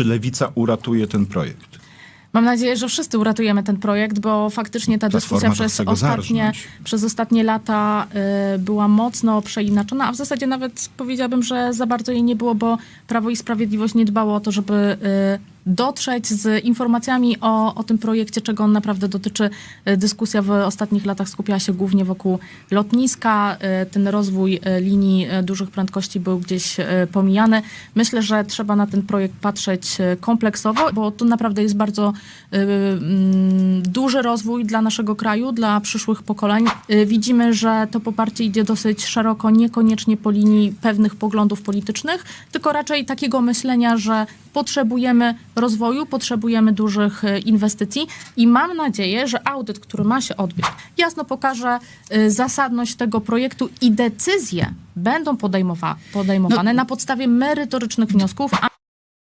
[0.00, 1.78] czy lewica uratuje ten projekt?
[2.32, 6.68] Mam nadzieję, że wszyscy uratujemy ten projekt, bo faktycznie ta Platforma dyskusja przez ostatnie, zarżnąć.
[6.84, 8.06] przez ostatnie lata
[8.54, 12.54] y, była mocno przeinaczona, a w zasadzie nawet powiedziałabym, że za bardzo jej nie było,
[12.54, 12.78] bo
[13.08, 17.98] Prawo i Sprawiedliwość nie dbało o to, żeby y, dotrzeć z informacjami o, o tym
[17.98, 19.50] projekcie, czego on naprawdę dotyczy.
[19.88, 22.38] Y, Dyskusja w ostatnich latach skupiała się głównie wokół
[22.70, 23.56] lotniska.
[23.82, 26.76] Y, Ten rozwój y, linii dużych prędkości był gdzieś
[27.12, 27.62] pomijany.
[27.94, 32.12] Myślę, że trzeba na ten projekt patrzeć kompleksowo, bo to naprawdę jest bardzo
[34.00, 36.64] duży rozwój dla naszego kraju, dla przyszłych pokoleń.
[36.90, 42.72] Y, Widzimy, że to poparcie idzie dosyć szeroko, niekoniecznie po linii pewnych poglądów politycznych, tylko
[42.72, 49.78] raczej takiego myślenia, że potrzebujemy rozwoju, potrzebujemy dużych y, inwestycji i mam nadzieję, że audyt,
[49.80, 50.64] który ma się odbyć,
[50.98, 51.78] jasno pokaże
[52.16, 58.50] y, zasadność tego projektu i decyzje będą podejmowa- podejmowane na podstawie merytorycznych wniosków,